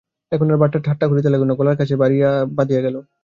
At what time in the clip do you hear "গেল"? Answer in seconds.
2.85-2.95